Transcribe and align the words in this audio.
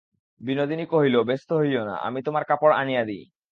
বিনোদিনী 0.41 0.85
কহিল, 0.91 1.15
ব্যস্ত 1.23 1.49
হইয়ো 1.53 1.81
না, 1.85 1.95
আমি 2.07 2.19
তোমার 2.23 2.43
কাপড় 2.49 2.73
আনিয়া 2.77 3.03
দিই। 3.05 3.23